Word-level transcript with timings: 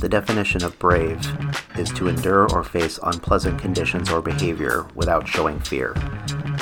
The 0.00 0.08
definition 0.08 0.64
of 0.64 0.78
brave 0.78 1.20
is 1.76 1.90
to 1.92 2.08
endure 2.08 2.50
or 2.50 2.64
face 2.64 2.98
unpleasant 3.02 3.60
conditions 3.60 4.10
or 4.10 4.22
behavior 4.22 4.86
without 4.94 5.28
showing 5.28 5.60
fear. 5.60 5.92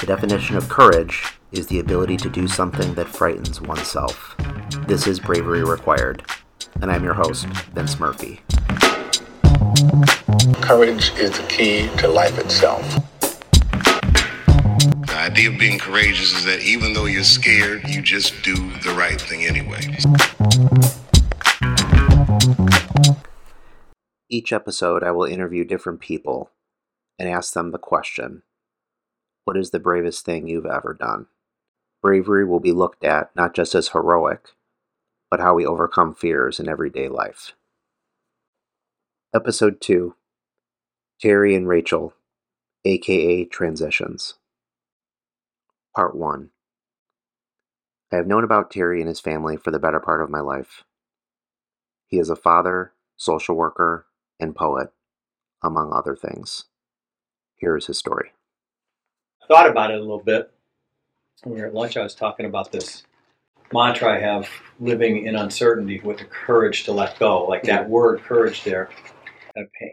The 0.01 0.07
definition 0.09 0.57
of 0.57 0.69
courage 0.69 1.23
is 1.53 1.69
the 1.69 1.79
ability 1.79 2.17
to 2.17 2.31
do 2.31 2.49
something 2.49 2.95
that 2.95 3.07
frightens 3.07 3.61
oneself. 3.61 4.35
This 4.89 5.07
is 5.07 5.21
Bravery 5.21 5.63
Required, 5.63 6.25
and 6.83 6.91
I'm 6.91 7.05
your 7.05 7.15
host, 7.15 7.47
Vince 7.75 8.01
Murphy. 8.01 8.41
Courage 10.61 11.13
is 11.17 11.31
the 11.39 11.47
key 11.49 11.89
to 11.99 12.09
life 12.09 12.37
itself. 12.41 12.83
The 15.07 15.17
idea 15.17 15.51
of 15.51 15.61
being 15.61 15.79
courageous 15.79 16.37
is 16.37 16.45
that 16.45 16.61
even 16.63 16.93
though 16.93 17.07
you're 17.07 17.23
scared, 17.23 17.89
you 17.89 18.03
just 18.03 18.43
do 18.43 18.57
the 18.81 18.95
right 18.99 19.21
thing 19.21 19.45
anyway. 19.45 19.79
Each 24.31 24.53
episode, 24.53 25.03
I 25.03 25.11
will 25.11 25.25
interview 25.25 25.65
different 25.65 26.01
people 26.01 26.51
and 27.19 27.29
ask 27.29 27.55
them 27.55 27.71
the 27.71 27.79
question 27.79 28.43
What 29.45 29.57
is 29.57 29.71
the 29.71 29.81
bravest 29.81 30.25
thing 30.25 30.47
you've 30.47 30.67
ever 30.67 30.95
done? 30.99 31.27
Bravery 32.03 32.45
will 32.45 32.61
be 32.61 32.73
looked 32.73 33.05
at 33.05 33.35
not 33.35 33.55
just 33.55 33.75
as 33.75 33.89
heroic, 33.89 34.51
but 35.31 35.41
how 35.41 35.55
we 35.55 35.65
overcome 35.65 36.15
fears 36.15 36.61
in 36.61 36.69
everyday 36.69 37.09
life. 37.09 37.55
Episode 39.35 39.81
2 39.81 40.15
Terry 41.21 41.55
and 41.55 41.67
Rachel, 41.67 42.13
aka 42.85 43.47
Transitions. 43.47 44.35
Part 45.97 46.15
1 46.15 46.51
I 48.13 48.17
have 48.17 48.27
known 48.27 48.45
about 48.45 48.71
Terry 48.71 49.01
and 49.01 49.09
his 49.09 49.21
family 49.21 49.57
for 49.57 49.71
the 49.71 49.79
better 49.79 50.01
part 50.01 50.23
of 50.23 50.29
my 50.29 50.41
life. 50.41 50.85
He 52.07 52.19
is 52.19 52.29
a 52.29 52.37
father, 52.37 52.93
social 53.17 53.55
worker, 53.55 54.07
and 54.41 54.55
poet, 54.55 54.89
among 55.63 55.93
other 55.93 56.17
things. 56.17 56.65
Here 57.57 57.77
is 57.77 57.87
his 57.87 57.99
story. 57.99 58.33
I 59.43 59.47
thought 59.47 59.69
about 59.71 59.91
it 59.91 59.99
a 59.99 60.01
little 60.01 60.23
bit. 60.23 60.53
When 61.45 61.55
we 61.55 61.61
were 61.61 61.69
at 61.69 61.75
lunch, 61.75 61.97
I 61.97 62.03
was 62.03 62.15
talking 62.15 62.47
about 62.47 62.73
this 62.73 63.05
mantra 63.73 64.15
I 64.15 64.21
have 64.21 64.49
living 64.81 65.27
in 65.27 65.37
uncertainty 65.37 66.01
with 66.01 66.19
the 66.19 66.25
courage 66.25 66.85
to 66.85 66.93
let 66.93 67.19
go, 67.19 67.45
like 67.45 67.65
that 67.65 67.89
word 67.89 68.23
courage 68.23 68.65
there. 68.65 68.91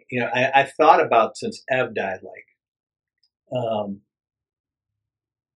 You 0.09 0.21
know, 0.21 0.27
I, 0.33 0.51
I've 0.61 0.73
thought 0.73 1.03
about 1.03 1.37
since 1.37 1.63
Ev 1.69 1.95
died, 1.95 2.19
like, 2.23 2.45
um, 3.57 4.01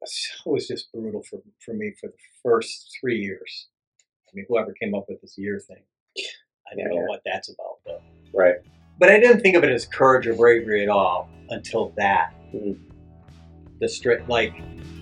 it 0.01 0.09
was 0.45 0.67
just 0.67 0.91
brutal 0.91 1.23
for, 1.23 1.39
for 1.63 1.73
me 1.73 1.93
for 1.99 2.07
the 2.07 2.17
first 2.43 2.97
three 2.99 3.19
years. 3.19 3.67
I 4.27 4.31
mean, 4.35 4.45
whoever 4.47 4.73
came 4.73 4.95
up 4.95 5.05
with 5.09 5.21
this 5.21 5.35
year 5.37 5.59
thing, 5.59 5.83
I 6.71 6.75
don't 6.75 6.93
Yeah. 6.93 6.99
know 7.01 7.05
what 7.07 7.21
that's 7.25 7.49
about, 7.49 7.79
though. 7.85 8.01
Right. 8.33 8.55
But 8.99 9.09
I 9.09 9.19
didn't 9.19 9.39
think 9.39 9.55
of 9.55 9.63
it 9.63 9.71
as 9.71 9.85
courage 9.85 10.27
or 10.27 10.33
bravery 10.33 10.83
at 10.83 10.89
all 10.89 11.29
until 11.49 11.93
that. 11.97 12.33
Mhm. 12.53 12.77
The 13.79 13.87
straight, 13.87 14.27
like, 14.27 14.53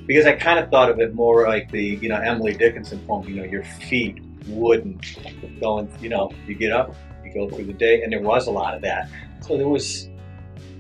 because 0.06 0.26
I 0.26 0.34
kind 0.34 0.60
of 0.60 0.70
thought 0.70 0.90
of 0.90 1.00
it 1.00 1.16
more 1.16 1.48
like 1.48 1.72
the, 1.72 1.84
you 1.84 2.08
know, 2.08 2.18
Emily 2.18 2.54
Dickinson 2.54 3.00
poem, 3.08 3.28
you 3.28 3.36
know, 3.36 3.44
your 3.44 3.64
feet 3.64 4.20
wouldn't 4.48 5.18
go 5.60 5.80
and, 5.80 5.90
you 6.00 6.10
know, 6.10 6.32
you 6.46 6.54
get 6.54 6.72
up, 6.72 6.96
you 7.26 7.34
go 7.34 7.50
through 7.50 7.66
the 7.66 7.74
day, 7.74 8.04
and 8.04 8.14
there 8.14 8.22
was 8.22 8.48
a 8.48 8.52
lot 8.52 8.76
of 8.76 8.82
that. 8.84 9.10
So 9.42 9.58
there 9.58 9.68
was, 9.68 10.10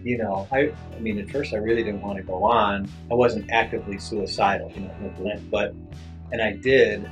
you 0.03 0.17
know, 0.17 0.47
I, 0.51 0.71
I 0.95 0.99
mean, 0.99 1.17
at 1.19 1.29
first 1.31 1.53
I 1.53 1.57
really 1.57 1.83
didn't 1.83 2.01
want 2.01 2.17
to 2.17 2.23
go 2.23 2.43
on. 2.43 2.87
I 3.11 3.15
wasn't 3.15 3.49
actively 3.51 3.97
suicidal, 3.97 4.71
you 4.75 4.81
know, 4.81 5.41
but, 5.51 5.73
and 6.31 6.41
I 6.41 6.53
did, 6.53 7.09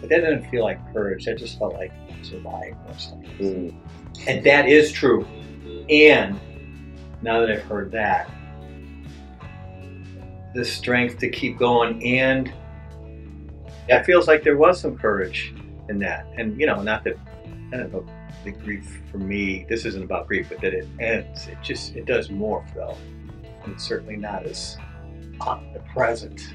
but 0.00 0.10
that 0.10 0.20
didn't 0.20 0.50
feel 0.50 0.64
like 0.64 0.78
courage. 0.92 1.24
That 1.26 1.38
just 1.38 1.58
felt 1.58 1.74
like 1.74 1.92
survive 2.22 2.74
most 2.88 3.10
times. 3.10 3.72
And 4.26 4.44
that 4.44 4.68
is 4.68 4.92
true. 4.92 5.26
And 5.88 6.40
now 7.22 7.40
that 7.40 7.50
I've 7.50 7.62
heard 7.62 7.90
that, 7.92 8.30
the 10.54 10.64
strength 10.64 11.18
to 11.18 11.28
keep 11.28 11.58
going 11.58 12.04
and 12.04 12.52
it 13.88 14.04
feels 14.04 14.28
like 14.28 14.42
there 14.42 14.56
was 14.56 14.80
some 14.80 14.96
courage 14.96 15.52
in 15.88 15.98
that. 15.98 16.26
And 16.36 16.58
you 16.58 16.66
know, 16.66 16.80
not 16.82 17.04
that 17.04 17.16
I 17.72 17.76
don't 17.76 17.92
know 17.92 18.06
the 18.44 18.52
grief 18.52 19.02
for 19.10 19.18
me, 19.18 19.66
this 19.68 19.84
isn't 19.84 20.02
about 20.02 20.26
grief, 20.28 20.48
but 20.48 20.60
that 20.60 20.74
it 20.74 20.86
ends. 21.00 21.48
It 21.48 21.58
just 21.62 21.96
it 21.96 22.06
does 22.06 22.28
morph 22.28 22.72
though. 22.74 22.96
And 23.64 23.74
it's 23.74 23.84
certainly 23.84 24.16
not 24.16 24.44
as 24.46 24.76
omnipresent. 25.40 26.54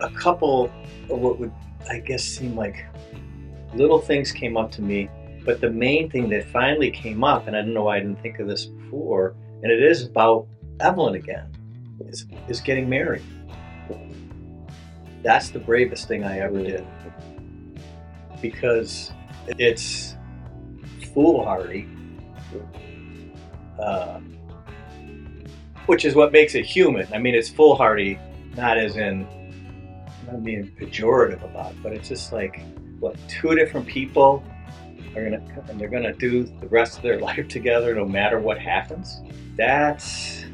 A 0.00 0.10
couple 0.10 0.72
of 1.10 1.18
what 1.18 1.38
would 1.38 1.52
I 1.90 1.98
guess 1.98 2.22
seem 2.22 2.56
like 2.56 2.84
little 3.74 3.98
things 3.98 4.32
came 4.32 4.56
up 4.56 4.70
to 4.72 4.82
me, 4.82 5.08
but 5.48 5.62
the 5.62 5.70
main 5.70 6.10
thing 6.10 6.28
that 6.28 6.46
finally 6.50 6.90
came 6.90 7.24
up, 7.24 7.46
and 7.46 7.56
I 7.56 7.62
don't 7.62 7.72
know 7.72 7.84
why 7.84 7.96
I 7.96 8.00
didn't 8.00 8.20
think 8.20 8.38
of 8.38 8.46
this 8.46 8.66
before, 8.66 9.34
and 9.62 9.72
it 9.72 9.82
is 9.82 10.04
about 10.04 10.46
Evelyn 10.78 11.14
again, 11.14 11.50
is, 12.00 12.26
is 12.48 12.60
getting 12.60 12.86
married. 12.86 13.22
That's 15.22 15.48
the 15.48 15.58
bravest 15.58 16.06
thing 16.06 16.22
I 16.22 16.40
ever 16.40 16.62
did. 16.62 16.86
Because 18.42 19.10
it's 19.46 20.16
foolhardy, 21.14 21.88
uh, 23.80 24.20
which 25.86 26.04
is 26.04 26.14
what 26.14 26.30
makes 26.30 26.56
it 26.56 26.66
human. 26.66 27.10
I 27.14 27.16
mean, 27.16 27.34
it's 27.34 27.48
foolhardy, 27.48 28.18
not 28.54 28.76
as 28.76 28.98
in, 28.98 29.26
I'm 30.20 30.26
not 30.26 30.44
being 30.44 30.70
pejorative 30.78 31.42
about 31.42 31.70
it, 31.70 31.82
but 31.82 31.94
it's 31.94 32.10
just 32.10 32.34
like, 32.34 32.60
what 33.00 33.16
two 33.28 33.54
different 33.54 33.86
people 33.86 34.44
are 35.18 35.30
gonna 35.30 35.62
and 35.68 35.80
they're 35.80 35.88
gonna 35.88 36.14
do 36.14 36.44
the 36.44 36.68
rest 36.68 36.96
of 36.96 37.02
their 37.02 37.18
life 37.28 37.48
together 37.48 37.94
no 37.94 38.04
matter 38.04 38.38
what 38.38 38.58
happens. 38.58 39.20
That's 39.56 40.44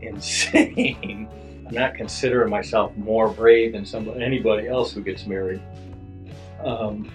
insane. 0.00 1.28
I'm 1.66 1.74
not 1.74 1.94
considering 1.94 2.48
myself 2.48 2.96
more 2.96 3.28
brave 3.28 3.72
than 3.72 3.84
somebody 3.84 4.22
anybody 4.22 4.68
else 4.68 4.92
who 4.92 5.02
gets 5.02 5.26
married. 5.26 5.60
Um, 6.62 7.10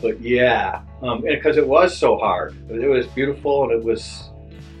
but 0.00 0.20
yeah 0.20 0.82
because 1.00 1.56
it 1.56 1.66
was 1.66 1.96
so 1.96 2.16
hard. 2.16 2.56
It 2.70 2.88
was 2.88 3.06
beautiful 3.06 3.64
and 3.64 3.72
it 3.72 3.82
was 3.82 4.30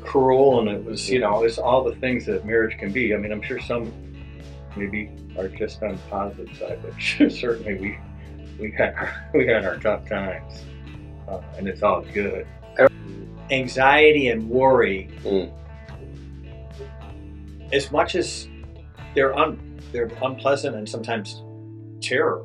cruel 0.02 0.60
and 0.60 0.68
it 0.68 0.82
was 0.82 1.08
you 1.08 1.18
know 1.18 1.42
it's 1.44 1.58
all 1.58 1.84
the 1.84 1.94
things 1.96 2.26
that 2.26 2.44
marriage 2.44 2.78
can 2.78 2.92
be. 2.92 3.14
I 3.14 3.18
mean 3.18 3.32
i'm 3.32 3.42
sure 3.42 3.60
some 3.60 3.92
maybe 4.76 5.10
are 5.36 5.48
just 5.48 5.82
on 5.82 5.92
the 5.92 6.02
positive 6.10 6.56
side, 6.56 6.80
but 6.82 6.92
certainly 7.32 7.74
we 7.74 7.98
we 8.60 8.70
had 8.72 8.94
our, 8.94 9.30
we 9.34 9.46
had 9.46 9.64
our 9.64 9.76
tough 9.76 10.08
times, 10.08 10.64
uh, 11.28 11.40
and 11.56 11.68
it's 11.68 11.82
all 11.82 12.02
good. 12.12 12.46
Anxiety 13.50 14.28
and 14.28 14.48
worry, 14.50 15.08
Mm. 15.24 15.50
as 17.72 17.90
much 17.90 18.14
as 18.14 18.48
they're 19.14 19.36
un, 19.38 19.58
they're 19.92 20.10
unpleasant 20.22 20.76
and 20.76 20.88
sometimes 20.88 21.42
terror 22.02 22.44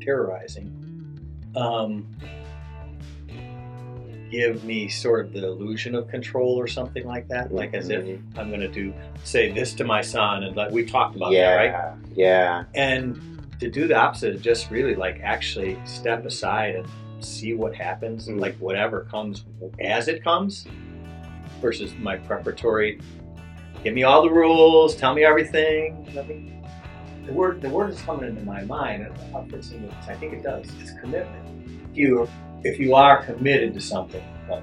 terrorizing, 0.00 0.70
um, 1.56 2.06
give 4.30 4.64
me 4.64 4.88
sort 4.88 5.26
of 5.26 5.32
the 5.32 5.44
illusion 5.44 5.94
of 5.94 6.08
control 6.08 6.56
or 6.56 6.66
something 6.66 7.04
like 7.06 7.26
that, 7.28 7.52
like 7.52 7.74
as 7.74 7.88
if 7.88 8.04
I'm 8.36 8.48
going 8.48 8.60
to 8.60 8.68
do 8.68 8.92
say 9.24 9.50
this 9.50 9.72
to 9.74 9.84
my 9.84 10.02
son, 10.02 10.44
and 10.44 10.56
like 10.56 10.70
we 10.70 10.84
talked 10.84 11.16
about 11.16 11.32
that, 11.32 11.54
right? 11.56 11.94
yeah. 12.14 12.64
and 12.74 13.43
to 13.60 13.70
do 13.70 13.86
the 13.86 13.94
opposite 13.94 14.40
just 14.40 14.70
really 14.70 14.94
like 14.94 15.20
actually 15.22 15.78
step 15.84 16.24
aside 16.24 16.74
and 16.76 16.88
see 17.24 17.54
what 17.54 17.74
happens 17.74 18.28
and 18.28 18.40
like 18.40 18.56
whatever 18.56 19.06
comes 19.10 19.44
as 19.80 20.08
it 20.08 20.22
comes 20.22 20.66
versus 21.60 21.94
my 21.98 22.16
preparatory 22.16 23.00
give 23.82 23.94
me 23.94 24.02
all 24.02 24.22
the 24.22 24.30
rules 24.30 24.96
tell 24.96 25.14
me 25.14 25.24
everything. 25.24 26.04
The 27.26 27.32
word 27.32 27.62
the 27.62 27.70
word 27.70 27.90
is 27.90 28.00
coming 28.02 28.28
into 28.28 28.42
my 28.42 28.62
mind. 28.64 29.06
I 29.34 30.14
think 30.14 30.34
it 30.34 30.42
does. 30.42 30.66
It's 30.80 30.92
commitment. 31.00 31.70
If 31.90 31.96
you 31.96 32.28
if 32.64 32.78
you 32.78 32.94
are 32.94 33.24
committed 33.24 33.72
to 33.74 33.80
something 33.80 34.22
like 34.48 34.62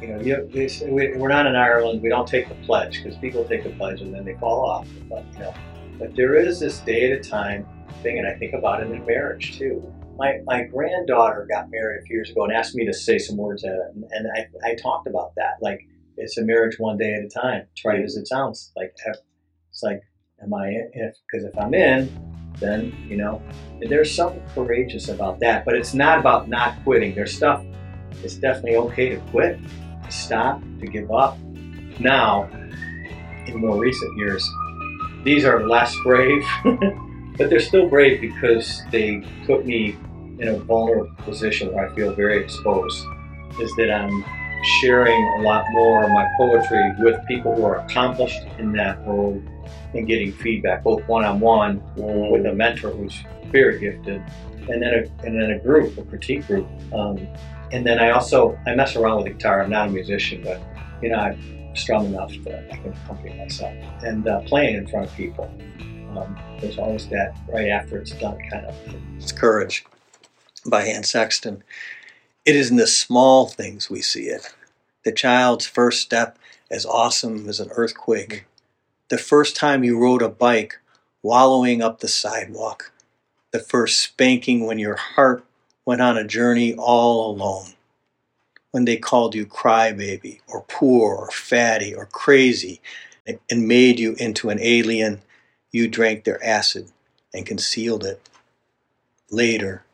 you 0.00 0.08
know, 0.08 0.20
you, 0.20 0.48
we're 0.90 1.28
not 1.28 1.46
in 1.46 1.54
Ireland. 1.54 2.00
We 2.00 2.08
don't 2.08 2.26
take 2.26 2.48
the 2.48 2.54
pledge 2.66 3.02
because 3.02 3.18
people 3.18 3.44
take 3.44 3.64
the 3.64 3.70
pledge 3.70 4.00
and 4.00 4.14
then 4.14 4.24
they 4.24 4.34
fall 4.34 4.64
off. 4.64 4.88
But 5.08 5.24
you 5.34 5.40
know, 5.40 5.54
but 6.00 6.16
there 6.16 6.34
is 6.34 6.58
this 6.58 6.78
day 6.80 7.12
at 7.12 7.18
a 7.18 7.22
time 7.22 7.66
thing, 8.02 8.18
and 8.18 8.26
I 8.26 8.32
think 8.34 8.54
about 8.54 8.82
it 8.82 8.90
in 8.90 9.04
marriage 9.04 9.58
too. 9.58 9.84
My 10.16 10.40
my 10.44 10.64
granddaughter 10.64 11.46
got 11.48 11.70
married 11.70 12.00
a 12.00 12.06
few 12.06 12.16
years 12.16 12.30
ago 12.30 12.44
and 12.44 12.52
asked 12.52 12.74
me 12.74 12.86
to 12.86 12.92
say 12.92 13.18
some 13.18 13.36
words 13.36 13.62
at 13.64 13.74
it, 13.74 13.94
and, 13.94 14.04
and 14.10 14.26
I 14.34 14.70
I 14.70 14.74
talked 14.74 15.06
about 15.06 15.34
that. 15.36 15.58
Like 15.60 15.86
it's 16.16 16.38
a 16.38 16.42
marriage 16.42 16.78
one 16.78 16.96
day 16.96 17.12
at 17.14 17.22
a 17.22 17.28
time. 17.28 17.66
Trite 17.76 18.02
as 18.02 18.16
it 18.16 18.26
sounds, 18.26 18.72
like 18.76 18.94
it's 19.70 19.82
like, 19.82 20.02
am 20.42 20.54
I 20.54 20.68
in? 20.68 20.90
If 20.94 21.16
because 21.30 21.44
if 21.44 21.56
I'm 21.58 21.74
in, 21.74 22.10
then 22.58 22.94
you 23.08 23.16
know, 23.16 23.42
there's 23.80 24.14
something 24.14 24.42
courageous 24.54 25.08
about 25.08 25.38
that. 25.40 25.66
But 25.66 25.74
it's 25.74 25.94
not 25.94 26.18
about 26.18 26.48
not 26.48 26.82
quitting. 26.82 27.14
There's 27.14 27.36
stuff. 27.36 27.64
It's 28.24 28.34
definitely 28.34 28.76
okay 28.76 29.10
to 29.10 29.16
quit, 29.30 29.58
to 30.04 30.10
stop, 30.10 30.60
to 30.80 30.86
give 30.86 31.10
up. 31.10 31.38
Now, 31.98 32.50
in 33.46 33.60
more 33.60 33.78
recent 33.78 34.16
years, 34.16 34.48
these 35.24 35.44
are 35.44 35.66
less 35.66 35.94
brave, 36.04 36.44
but 36.64 37.50
they're 37.50 37.60
still 37.60 37.88
brave 37.88 38.20
because 38.20 38.82
they 38.90 39.22
put 39.46 39.66
me 39.66 39.96
in 40.38 40.48
a 40.48 40.58
vulnerable 40.58 41.14
position 41.18 41.72
where 41.72 41.88
I 41.88 41.94
feel 41.94 42.14
very 42.14 42.42
exposed 42.42 43.04
is 43.60 43.74
that 43.76 43.90
I'm 43.90 44.24
sharing 44.80 45.22
a 45.38 45.42
lot 45.42 45.64
more 45.70 46.04
of 46.04 46.10
my 46.10 46.28
poetry 46.36 46.92
with 46.98 47.18
people 47.26 47.54
who 47.54 47.64
are 47.64 47.80
accomplished 47.80 48.40
in 48.58 48.72
that 48.72 48.98
role 49.06 49.42
and 49.94 50.06
getting 50.06 50.32
feedback, 50.32 50.82
both 50.84 51.06
one-on-one 51.08 51.82
with 51.96 52.46
a 52.46 52.52
mentor 52.52 52.90
who's 52.90 53.18
very 53.46 53.78
gifted, 53.78 54.22
and 54.68 54.82
then 54.82 54.94
a, 54.94 55.26
and 55.26 55.40
then 55.40 55.50
a 55.52 55.58
group, 55.58 55.96
a 55.98 56.02
critique 56.02 56.46
group. 56.46 56.66
Um, 56.92 57.26
and 57.72 57.86
then 57.86 57.98
I 57.98 58.10
also 58.10 58.58
I 58.66 58.74
mess 58.74 58.96
around 58.96 59.18
with 59.18 59.26
the 59.26 59.32
guitar. 59.32 59.62
I'm 59.62 59.70
not 59.70 59.88
a 59.88 59.90
musician, 59.90 60.42
but 60.42 60.60
you 61.02 61.08
know 61.10 61.16
I'm 61.16 61.76
strong 61.76 62.06
enough 62.06 62.32
that 62.44 62.68
I 62.72 62.76
can 62.76 62.92
accompany 62.92 63.36
myself 63.38 63.74
and 64.02 64.26
uh, 64.26 64.40
playing 64.40 64.76
in 64.76 64.86
front 64.86 65.06
of 65.06 65.14
people. 65.14 65.44
Um, 66.16 66.36
there's 66.60 66.78
always 66.78 67.08
that 67.08 67.36
right 67.48 67.68
after 67.68 67.98
it's 67.98 68.10
done 68.12 68.38
kind 68.50 68.66
of. 68.66 68.74
It's 69.16 69.32
Courage 69.32 69.84
by 70.66 70.82
Anne 70.82 71.04
Sexton. 71.04 71.62
It 72.44 72.56
is 72.56 72.70
in 72.70 72.76
the 72.76 72.86
small 72.86 73.46
things 73.46 73.88
we 73.88 74.00
see 74.00 74.24
it. 74.24 74.52
The 75.04 75.12
child's 75.12 75.66
first 75.66 76.00
step, 76.00 76.38
as 76.70 76.84
awesome 76.84 77.48
as 77.48 77.60
an 77.60 77.70
earthquake. 77.72 78.44
The 79.08 79.18
first 79.18 79.56
time 79.56 79.84
you 79.84 79.98
rode 79.98 80.22
a 80.22 80.28
bike, 80.28 80.78
wallowing 81.22 81.82
up 81.82 82.00
the 82.00 82.08
sidewalk. 82.08 82.92
The 83.52 83.60
first 83.60 84.00
spanking 84.00 84.66
when 84.66 84.78
your 84.78 84.96
heart 84.96 85.44
went 85.84 86.00
on 86.00 86.16
a 86.16 86.24
journey 86.24 86.74
all 86.74 87.30
alone. 87.30 87.72
When 88.70 88.84
they 88.84 88.96
called 88.96 89.34
you 89.34 89.46
crybaby, 89.46 90.40
or 90.46 90.62
poor, 90.68 91.16
or 91.16 91.30
fatty, 91.30 91.94
or 91.94 92.06
crazy, 92.06 92.80
and 93.26 93.68
made 93.68 93.98
you 93.98 94.14
into 94.18 94.50
an 94.50 94.58
alien, 94.60 95.22
you 95.72 95.88
drank 95.88 96.24
their 96.24 96.42
acid 96.44 96.90
and 97.34 97.46
concealed 97.46 98.04
it. 98.04 98.28
Later, 99.30 99.84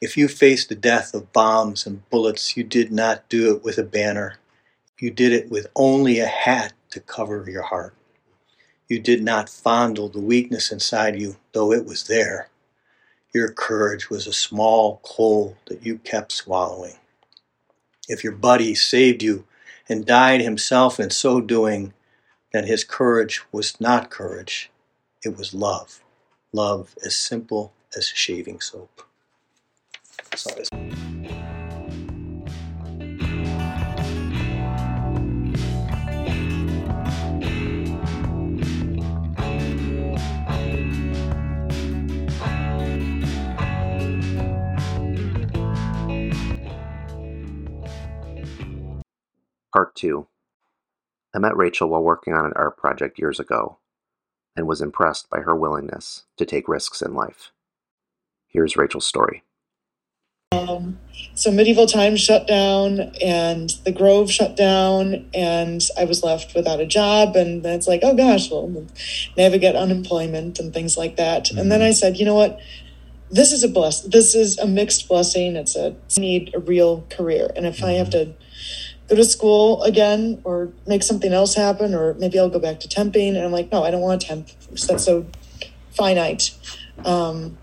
if 0.00 0.16
you 0.16 0.28
faced 0.28 0.68
the 0.68 0.74
death 0.74 1.14
of 1.14 1.32
bombs 1.32 1.86
and 1.86 2.08
bullets, 2.10 2.56
you 2.56 2.64
did 2.64 2.92
not 2.92 3.28
do 3.28 3.54
it 3.54 3.64
with 3.64 3.78
a 3.78 3.82
banner. 3.82 4.36
You 4.98 5.10
did 5.10 5.32
it 5.32 5.50
with 5.50 5.66
only 5.74 6.18
a 6.18 6.26
hat 6.26 6.72
to 6.90 7.00
cover 7.00 7.48
your 7.48 7.62
heart. 7.62 7.94
You 8.88 8.98
did 8.98 9.22
not 9.22 9.48
fondle 9.48 10.08
the 10.08 10.20
weakness 10.20 10.70
inside 10.70 11.18
you, 11.18 11.36
though 11.52 11.72
it 11.72 11.86
was 11.86 12.06
there. 12.06 12.48
Your 13.34 13.50
courage 13.50 14.10
was 14.10 14.28
a 14.28 14.32
small 14.32 15.00
coal 15.02 15.56
that 15.66 15.84
you 15.84 15.98
kept 15.98 16.30
swallowing. 16.30 16.94
If 18.08 18.22
your 18.22 18.32
buddy 18.32 18.76
saved 18.76 19.24
you 19.24 19.44
and 19.88 20.06
died 20.06 20.40
himself 20.40 21.00
in 21.00 21.10
so 21.10 21.40
doing, 21.40 21.94
then 22.52 22.68
his 22.68 22.84
courage 22.84 23.42
was 23.50 23.80
not 23.80 24.08
courage, 24.08 24.70
it 25.24 25.36
was 25.36 25.52
love. 25.52 26.00
Love 26.52 26.94
as 27.04 27.16
simple 27.16 27.72
as 27.96 28.06
shaving 28.06 28.60
soap. 28.60 29.02
Sorry. 30.36 30.64
Part 49.74 49.96
2 49.96 50.28
I 51.34 51.40
met 51.40 51.56
Rachel 51.56 51.88
while 51.88 52.04
working 52.04 52.32
on 52.32 52.46
an 52.46 52.52
art 52.54 52.76
project 52.76 53.18
years 53.18 53.40
ago 53.40 53.78
and 54.54 54.68
was 54.68 54.80
impressed 54.80 55.28
by 55.28 55.40
her 55.40 55.56
willingness 55.56 56.26
to 56.36 56.44
take 56.46 56.68
risks 56.68 57.02
in 57.02 57.12
life. 57.12 57.50
Here's 58.46 58.76
Rachel's 58.76 59.04
story. 59.04 59.42
Um, 60.52 61.00
so 61.34 61.50
medieval 61.50 61.86
times 61.86 62.20
shut 62.20 62.46
down 62.46 63.00
and 63.20 63.70
the 63.84 63.90
grove 63.90 64.30
shut 64.30 64.56
down 64.56 65.28
and 65.34 65.82
i 65.98 66.04
was 66.04 66.22
left 66.22 66.54
without 66.54 66.78
a 66.78 66.86
job 66.86 67.34
and 67.34 67.64
then 67.64 67.74
it's 67.74 67.88
like 67.88 68.00
oh 68.04 68.14
gosh 68.14 68.48
well 68.52 68.86
navigate 69.36 69.74
unemployment 69.74 70.60
and 70.60 70.72
things 70.72 70.96
like 70.96 71.16
that 71.16 71.46
mm-hmm. 71.46 71.58
and 71.58 71.72
then 71.72 71.82
i 71.82 71.90
said 71.90 72.16
you 72.16 72.24
know 72.24 72.36
what 72.36 72.60
this 73.32 73.50
is 73.50 73.64
a 73.64 73.68
bless 73.68 74.02
this 74.02 74.36
is 74.36 74.56
a 74.58 74.66
mixed 74.68 75.08
blessing 75.08 75.56
it's 75.56 75.74
a 75.74 75.96
I 76.16 76.20
need 76.20 76.54
a 76.54 76.60
real 76.60 77.04
career 77.10 77.50
and 77.56 77.66
if 77.66 77.78
mm-hmm. 77.78 77.86
i 77.86 77.92
have 77.94 78.10
to 78.10 78.36
go 79.08 79.16
to 79.16 79.24
school 79.24 79.82
again 79.82 80.40
or 80.44 80.72
make 80.86 81.02
something 81.02 81.32
else 81.32 81.54
happen 81.54 81.94
or 81.94 82.14
maybe 82.14 82.38
i'll 82.38 82.48
go 82.48 82.58
back 82.58 82.80
to 82.80 82.88
temping. 82.88 83.36
And 83.36 83.38
i'm 83.38 83.52
like 83.52 83.70
no 83.70 83.82
i 83.82 83.90
don't 83.90 84.00
want 84.00 84.20
to 84.20 84.26
temp. 84.26 84.48
That's 84.86 85.04
so 85.04 85.26
finite. 85.90 86.56
Um, 87.04 87.58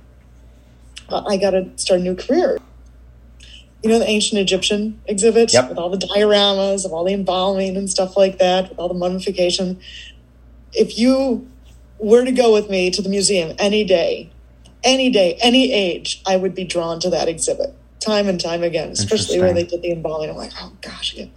i 1.09 1.37
gotta 1.37 1.69
start 1.75 1.99
a 1.99 2.03
new 2.03 2.15
career. 2.15 2.59
You 3.83 3.89
know 3.89 3.99
the 3.99 4.07
ancient 4.07 4.39
Egyptian 4.39 5.01
exhibit 5.07 5.51
yep. 5.51 5.69
with 5.69 5.77
all 5.77 5.89
the 5.89 5.97
dioramas 5.97 6.85
of 6.85 6.93
all 6.93 7.03
the 7.03 7.13
embalming 7.13 7.75
and 7.75 7.89
stuff 7.89 8.15
like 8.15 8.37
that, 8.37 8.69
with 8.69 8.77
all 8.77 8.87
the 8.87 8.93
mummification. 8.93 9.79
If 10.73 10.99
you 10.99 11.47
were 11.97 12.23
to 12.23 12.31
go 12.31 12.53
with 12.53 12.69
me 12.69 12.91
to 12.91 13.01
the 13.01 13.09
museum 13.09 13.55
any 13.57 13.83
day, 13.83 14.29
any 14.83 15.09
day, 15.09 15.37
any 15.41 15.73
age, 15.73 16.21
I 16.25 16.37
would 16.37 16.53
be 16.53 16.63
drawn 16.63 16.99
to 16.99 17.09
that 17.09 17.27
exhibit 17.27 17.75
time 18.01 18.27
and 18.27 18.41
time 18.41 18.63
again, 18.63 18.89
especially 18.89 19.39
where 19.39 19.53
they 19.53 19.63
did 19.63 19.81
the 19.81 19.91
embalming. 19.91 20.29
I'm 20.29 20.35
like, 20.35 20.51
oh 20.59 20.73
gosh, 20.81 21.15
I 21.17 21.29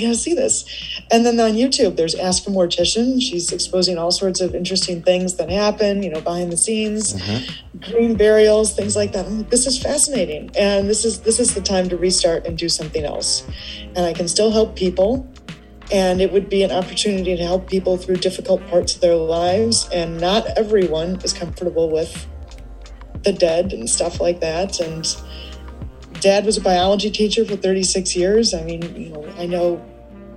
gotta 0.00 0.14
see 0.14 0.34
this. 0.34 0.64
And 1.10 1.24
then 1.26 1.38
on 1.38 1.52
YouTube, 1.52 1.96
there's 1.96 2.14
Ask 2.14 2.46
a 2.48 2.50
Mortician. 2.50 3.20
She's 3.20 3.52
exposing 3.52 3.98
all 3.98 4.10
sorts 4.10 4.40
of 4.40 4.54
interesting 4.54 5.02
things 5.02 5.36
that 5.36 5.50
happen, 5.50 6.02
you 6.02 6.10
know, 6.10 6.20
behind 6.20 6.50
the 6.50 6.56
scenes, 6.56 7.14
mm-hmm. 7.14 7.78
green 7.92 8.16
burials, 8.16 8.74
things 8.74 8.96
like 8.96 9.12
that. 9.12 9.30
Like, 9.30 9.50
this 9.50 9.66
is 9.66 9.80
fascinating, 9.80 10.50
and 10.58 10.88
this 10.88 11.04
is 11.04 11.20
this 11.20 11.38
is 11.38 11.54
the 11.54 11.60
time 11.60 11.88
to 11.90 11.96
restart 11.96 12.46
and 12.46 12.56
do 12.56 12.68
something 12.68 13.04
else. 13.04 13.46
And 13.94 14.06
I 14.06 14.12
can 14.12 14.26
still 14.26 14.50
help 14.50 14.74
people. 14.74 15.30
And 15.92 16.20
it 16.20 16.32
would 16.32 16.48
be 16.48 16.64
an 16.64 16.72
opportunity 16.72 17.36
to 17.36 17.44
help 17.44 17.70
people 17.70 17.96
through 17.96 18.16
difficult 18.16 18.66
parts 18.66 18.96
of 18.96 19.00
their 19.00 19.14
lives. 19.14 19.88
And 19.92 20.20
not 20.20 20.44
everyone 20.58 21.20
is 21.22 21.32
comfortable 21.32 21.92
with 21.92 22.26
the 23.22 23.32
dead 23.32 23.72
and 23.72 23.88
stuff 23.88 24.20
like 24.20 24.40
that. 24.40 24.80
And 24.80 25.06
dad 26.26 26.44
was 26.44 26.56
a 26.56 26.60
biology 26.60 27.08
teacher 27.08 27.44
for 27.44 27.54
36 27.54 28.16
years. 28.16 28.52
I 28.52 28.64
mean, 28.64 28.82
you 28.96 29.10
know, 29.10 29.24
I 29.38 29.46
know 29.46 29.80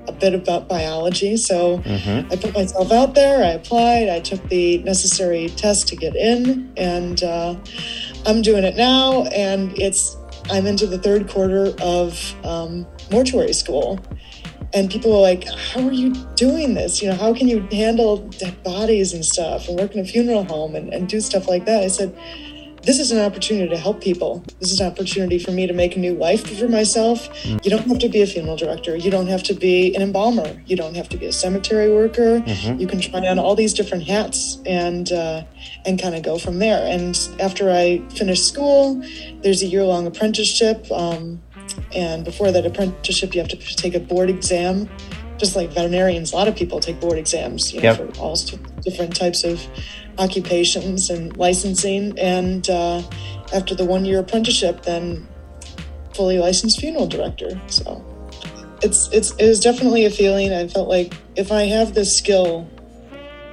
a 0.07 0.12
bit 0.12 0.36
about 0.36 0.69
biology. 0.69 1.36
So 1.36 1.80
mm-hmm. 1.80 2.31
I 2.31 2.36
put 2.36 2.53
myself 2.53 2.91
out 2.91 3.15
there, 3.15 3.44
I 3.44 3.53
applied, 3.53 4.07
I 4.07 4.19
took 4.19 4.47
the 4.50 4.77
necessary 4.83 5.50
test 5.50 5.88
to 5.88 5.95
get 5.95 6.15
in, 6.15 6.71
and 6.77 7.24
uh, 7.24 7.55
I'm 8.27 8.43
doing 8.43 8.65
it 8.65 8.75
now. 8.75 9.24
And 9.34 9.75
it's, 9.79 10.15
I'm 10.51 10.67
into 10.67 10.86
the 10.86 11.00
third 11.00 11.27
quarter 11.27 11.74
of 11.81 12.36
um, 12.46 12.86
mortuary 13.12 13.53
school. 13.53 14.00
And 14.72 14.91
people 14.91 15.15
are 15.15 15.22
like, 15.22 15.46
How 15.46 15.81
are 15.88 15.91
you 15.91 16.13
doing 16.36 16.75
this? 16.75 17.01
You 17.01 17.10
know, 17.10 17.15
how 17.15 17.34
can 17.34 17.48
you 17.48 17.67
handle 17.72 18.17
dead 18.38 18.62
bodies 18.63 19.13
and 19.13 19.25
stuff 19.25 19.67
and 19.67 19.79
work 19.79 19.96
in 19.96 20.01
a 20.01 20.05
funeral 20.05 20.43
home 20.43 20.75
and, 20.75 20.93
and 20.93 21.10
do 21.10 21.19
stuff 21.19 21.48
like 21.48 21.65
that? 21.65 21.81
I 21.81 21.88
said, 21.88 22.15
this 22.83 23.00
is 23.00 23.12
an 23.12 23.19
opportunity 23.19 23.69
to 23.69 23.77
help 23.77 24.01
people. 24.01 24.43
This 24.59 24.71
is 24.71 24.79
an 24.79 24.88
opportunity 24.88 25.39
for 25.39 25.51
me 25.51 25.67
to 25.67 25.74
make 25.74 25.95
a 25.95 26.00
new 26.00 26.13
life 26.13 26.48
for 26.57 26.67
myself. 26.67 27.29
Mm-hmm. 27.29 27.57
You 27.63 27.69
don't 27.71 27.88
have 27.88 28.00
to 28.00 28.09
be 28.09 28.21
a 28.21 28.27
funeral 28.27 28.55
director. 28.55 28.95
You 28.95 29.12
don't 29.12 29.27
have 29.27 29.43
to 29.43 29.53
be 29.53 29.95
an 29.95 30.01
embalmer. 30.01 30.62
You 30.65 30.75
don't 30.75 30.95
have 30.95 31.09
to 31.09 31.17
be 31.17 31.25
a 31.25 31.33
cemetery 31.33 31.93
worker. 31.93 32.39
Mm-hmm. 32.39 32.79
You 32.79 32.88
can 32.88 33.01
try 33.01 33.27
on 33.27 33.39
all 33.39 33.55
these 33.55 33.74
different 33.74 34.03
hats 34.03 34.59
and 34.65 35.12
uh, 35.12 35.43
and 35.86 36.01
kind 36.01 36.15
of 36.15 36.24
go 36.24 36.38
from 36.38 36.59
there. 36.59 36.86
And 36.86 37.17
after 37.39 37.69
I 37.69 38.01
finish 38.15 38.41
school, 38.41 39.03
there's 39.41 39.62
a 39.62 39.67
year 39.67 39.83
long 39.83 40.07
apprenticeship. 40.07 40.89
Um, 40.91 41.41
and 41.93 42.25
before 42.25 42.51
that 42.51 42.65
apprenticeship, 42.65 43.33
you 43.33 43.41
have 43.41 43.50
to 43.50 43.57
take 43.57 43.95
a 43.95 44.00
board 44.00 44.29
exam. 44.29 44.89
Just 45.38 45.55
like 45.55 45.71
veterinarians, 45.71 46.33
a 46.33 46.36
lot 46.36 46.50
of 46.50 46.55
people 46.55 46.81
take 46.81 47.00
board 47.00 47.17
exams 47.17 47.71
you 47.71 47.79
know, 47.79 47.93
yep. 47.93 48.13
for 48.13 48.19
all 48.19 48.36
different 48.81 49.15
types 49.15 49.45
of 49.45 49.65
occupations 50.19 51.09
and 51.09 51.35
licensing. 51.38 52.17
And 52.19 52.69
uh, 52.69 53.01
after 53.53 53.73
the 53.73 53.85
one 53.85 54.05
year 54.05 54.19
apprenticeship, 54.19 54.83
then 54.83 55.27
fully 56.13 56.38
licensed 56.38 56.79
funeral 56.79 57.07
director. 57.07 57.59
So 57.67 58.05
it's 58.81 59.09
it's 59.11 59.31
it 59.35 59.47
was 59.47 59.59
definitely 59.59 60.05
a 60.05 60.09
feeling. 60.09 60.53
I 60.53 60.67
felt 60.67 60.89
like 60.89 61.13
if 61.35 61.51
I 61.51 61.63
have 61.63 61.93
this 61.93 62.15
skill, 62.15 62.69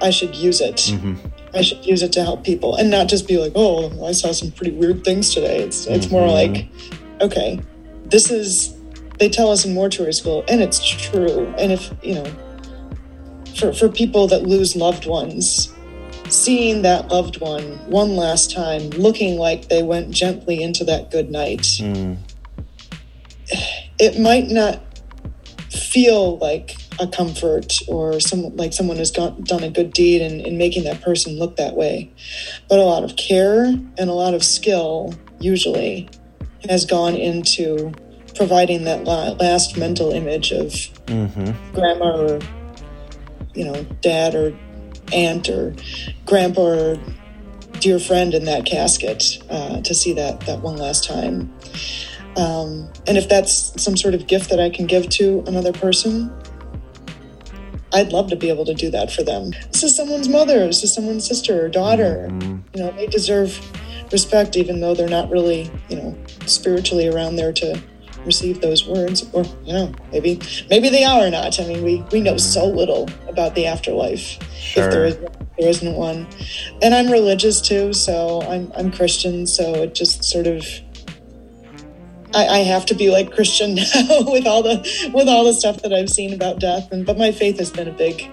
I 0.02 0.10
should 0.10 0.34
use 0.34 0.60
it. 0.60 0.76
Mm-hmm. 0.76 1.14
I 1.54 1.62
should 1.62 1.86
use 1.86 2.02
it 2.02 2.12
to 2.12 2.22
help 2.22 2.44
people 2.44 2.76
and 2.76 2.90
not 2.90 3.08
just 3.08 3.26
be 3.26 3.38
like, 3.38 3.52
oh, 3.54 4.06
I 4.06 4.12
saw 4.12 4.32
some 4.32 4.50
pretty 4.50 4.72
weird 4.72 5.04
things 5.04 5.32
today. 5.32 5.62
It's 5.62 5.86
it's 5.86 6.06
mm-hmm. 6.06 6.14
more 6.14 6.28
like, 6.28 6.68
okay, 7.20 7.60
this 8.04 8.30
is 8.30 8.76
they 9.18 9.28
tell 9.28 9.50
us 9.50 9.64
in 9.64 9.72
mortuary 9.72 10.12
school, 10.12 10.44
and 10.48 10.60
it's 10.60 10.84
true. 10.84 11.46
And 11.58 11.72
if 11.72 11.92
you 12.02 12.16
know, 12.16 12.26
for 13.56 13.72
for 13.72 13.88
people 13.88 14.26
that 14.28 14.42
lose 14.42 14.76
loved 14.76 15.06
ones, 15.06 15.72
seeing 16.30 16.82
that 16.82 17.08
loved 17.08 17.40
one 17.40 17.78
one 17.90 18.16
last 18.16 18.50
time, 18.50 18.90
looking 18.90 19.38
like 19.38 19.68
they 19.68 19.82
went 19.82 20.10
gently 20.10 20.62
into 20.62 20.84
that 20.84 21.10
good 21.10 21.30
night, 21.30 21.60
mm. 21.80 22.16
it 23.98 24.20
might 24.20 24.48
not 24.48 24.82
feel 25.70 26.38
like 26.38 26.76
a 26.98 27.06
comfort 27.06 27.74
or 27.88 28.20
some 28.20 28.54
like 28.56 28.72
someone 28.72 28.96
has 28.96 29.10
got, 29.10 29.44
done 29.44 29.62
a 29.62 29.70
good 29.70 29.92
deed 29.92 30.22
in, 30.22 30.40
in 30.40 30.56
making 30.56 30.84
that 30.84 31.00
person 31.02 31.38
look 31.38 31.56
that 31.56 31.74
way 31.74 32.10
but 32.68 32.78
a 32.78 32.82
lot 32.82 33.04
of 33.04 33.16
care 33.16 33.64
and 33.64 34.10
a 34.10 34.12
lot 34.12 34.34
of 34.34 34.42
skill 34.42 35.14
usually 35.38 36.08
has 36.68 36.84
gone 36.84 37.14
into 37.14 37.92
providing 38.34 38.84
that 38.84 39.04
last 39.04 39.76
mental 39.76 40.10
image 40.12 40.52
of 40.52 40.66
mm-hmm. 41.06 41.74
grandma 41.74 42.16
or 42.16 42.40
you 43.54 43.64
know 43.64 43.82
dad 44.00 44.34
or 44.34 44.56
aunt 45.12 45.48
or 45.48 45.74
grandpa 46.24 46.62
or 46.62 47.00
dear 47.80 47.98
friend 47.98 48.34
in 48.34 48.44
that 48.44 48.64
casket 48.64 49.38
uh, 49.50 49.80
to 49.82 49.94
see 49.94 50.12
that 50.12 50.40
that 50.40 50.60
one 50.60 50.76
last 50.76 51.04
time 51.04 51.52
um, 52.36 52.90
and 53.06 53.16
if 53.16 53.28
that's 53.28 53.80
some 53.82 53.96
sort 53.96 54.14
of 54.14 54.26
gift 54.26 54.50
that 54.50 54.60
i 54.60 54.70
can 54.70 54.86
give 54.86 55.08
to 55.08 55.42
another 55.46 55.72
person 55.72 56.32
I'd 57.92 58.12
love 58.12 58.28
to 58.28 58.36
be 58.36 58.50
able 58.50 58.66
to 58.66 58.74
do 58.74 58.90
that 58.90 59.10
for 59.10 59.22
them. 59.22 59.52
This 59.72 59.82
is 59.82 59.96
someone's 59.96 60.28
mother, 60.28 60.66
this 60.66 60.82
is 60.82 60.92
someone's 60.92 61.26
sister 61.26 61.64
or 61.64 61.68
daughter. 61.68 62.26
Mm-hmm. 62.28 62.58
You 62.74 62.82
know, 62.82 62.90
they 62.90 63.06
deserve 63.06 63.58
respect 64.12 64.56
even 64.56 64.80
though 64.80 64.94
they're 64.94 65.08
not 65.08 65.30
really, 65.30 65.70
you 65.88 65.96
know, 65.96 66.18
spiritually 66.46 67.08
around 67.08 67.36
there 67.36 67.52
to 67.54 67.80
receive 68.26 68.60
those 68.60 68.86
words 68.86 69.24
or 69.32 69.44
you 69.64 69.72
know 69.72 69.94
maybe 70.10 70.40
maybe 70.68 70.88
they 70.88 71.04
are 71.04 71.30
not 71.30 71.60
i 71.60 71.66
mean 71.66 71.84
we 71.84 72.04
we 72.10 72.20
know 72.20 72.36
so 72.36 72.66
little 72.66 73.08
about 73.36 73.54
the 73.54 73.66
afterlife 73.66 74.38
sure. 74.58 74.84
if 74.84 74.90
there 74.90 75.04
is 75.04 75.16
there 75.58 75.68
isn't 75.68 75.94
one 75.94 76.26
and 76.80 76.94
i'm 76.94 77.10
religious 77.10 77.60
too 77.60 77.92
so 77.92 78.40
i'm 78.42 78.72
i'm 78.74 78.90
christian 78.90 79.46
so 79.46 79.74
it 79.74 79.94
just 79.94 80.24
sort 80.24 80.46
of 80.46 80.64
I, 82.34 82.46
I 82.46 82.58
have 82.58 82.84
to 82.86 82.94
be 82.94 83.10
like 83.10 83.32
Christian 83.32 83.74
now 83.76 84.22
with 84.26 84.46
all 84.46 84.62
the 84.62 85.10
with 85.14 85.28
all 85.28 85.44
the 85.44 85.54
stuff 85.54 85.82
that 85.82 85.92
I've 85.92 86.10
seen 86.10 86.34
about 86.34 86.58
death. 86.58 86.92
And 86.92 87.06
but 87.06 87.16
my 87.16 87.32
faith 87.32 87.58
has 87.58 87.70
been 87.70 87.88
a 87.88 87.92
big 87.92 88.28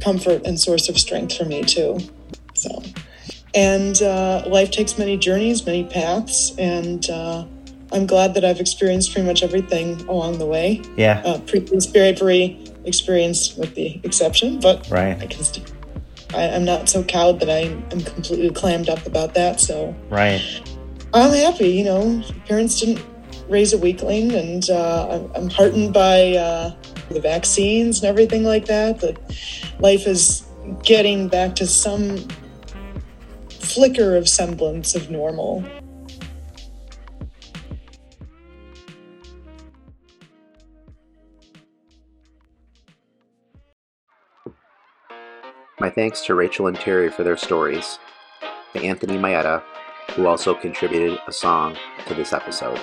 comfort 0.00 0.46
and 0.46 0.60
source 0.60 0.88
of 0.88 0.98
strength 0.98 1.36
for 1.36 1.44
me 1.44 1.64
too. 1.64 1.98
So, 2.54 2.82
and 3.54 4.00
uh, 4.00 4.44
life 4.46 4.70
takes 4.70 4.98
many 4.98 5.16
journeys, 5.16 5.66
many 5.66 5.84
paths, 5.84 6.56
and 6.58 7.08
uh, 7.10 7.46
I'm 7.92 8.06
glad 8.06 8.34
that 8.34 8.44
I've 8.44 8.60
experienced 8.60 9.12
pretty 9.12 9.26
much 9.26 9.42
everything 9.42 10.00
along 10.08 10.38
the 10.38 10.46
way. 10.46 10.82
Yeah, 10.96 11.22
uh, 11.24 11.40
pre-conspiratory 11.40 12.67
experience 12.88 13.56
with 13.56 13.74
the 13.74 14.00
exception, 14.02 14.58
but 14.60 14.88
right, 14.90 15.20
I 15.20 15.26
can. 15.26 15.44
St- 15.44 15.72
I, 16.34 16.42
am 16.42 16.64
not 16.64 16.88
so 16.88 17.02
cowed 17.02 17.40
that 17.40 17.48
I 17.48 17.60
am 17.90 18.00
completely 18.02 18.50
clammed 18.50 18.90
up 18.90 19.06
about 19.06 19.34
that. 19.34 19.60
So 19.60 19.94
right, 20.10 20.42
I'm 21.14 21.32
happy. 21.32 21.68
You 21.68 21.84
know, 21.84 22.22
parents 22.46 22.80
didn't 22.80 23.04
raise 23.48 23.72
a 23.72 23.78
weakling, 23.78 24.32
and 24.32 24.68
uh, 24.68 25.28
I'm, 25.34 25.48
heartened 25.48 25.94
by 25.94 26.32
uh, 26.32 26.74
the 27.10 27.20
vaccines 27.20 28.00
and 28.00 28.08
everything 28.08 28.44
like 28.44 28.66
that. 28.66 29.00
That 29.00 29.18
life 29.80 30.06
is 30.06 30.44
getting 30.82 31.28
back 31.28 31.54
to 31.56 31.66
some 31.66 32.18
flicker 33.48 34.16
of 34.16 34.28
semblance 34.28 34.94
of 34.94 35.10
normal. 35.10 35.64
My 45.80 45.90
thanks 45.90 46.22
to 46.22 46.34
Rachel 46.34 46.66
and 46.66 46.76
Terry 46.76 47.08
for 47.08 47.22
their 47.22 47.36
stories, 47.36 48.00
to 48.72 48.82
Anthony 48.82 49.16
Maeta, 49.16 49.62
who 50.12 50.26
also 50.26 50.52
contributed 50.52 51.20
a 51.28 51.32
song 51.32 51.76
to 52.08 52.14
this 52.14 52.32
episode. 52.32 52.80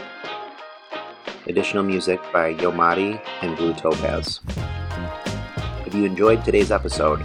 Additional 1.45 1.83
music 1.83 2.21
by 2.31 2.53
Yomadi 2.53 3.21
and 3.41 3.57
Blue 3.57 3.73
Topaz. 3.73 4.39
If 5.85 5.93
you 5.93 6.05
enjoyed 6.05 6.45
today's 6.45 6.71
episode, 6.71 7.19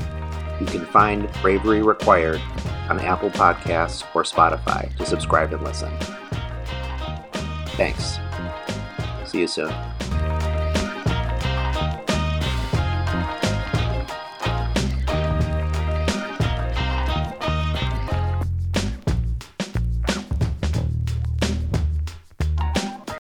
you 0.61 0.67
can 0.67 0.85
find 0.87 1.31
Bravery 1.41 1.83
Required 1.83 2.41
on 2.89 2.99
Apple 2.99 3.31
Podcasts 3.31 4.05
or 4.12 4.25
Spotify 4.25 4.95
to 4.97 5.07
subscribe 5.07 5.53
and 5.53 5.62
listen. 5.62 5.93
Thanks. 7.77 8.19
See 9.25 9.39
you 9.39 9.47
soon. 9.47 9.73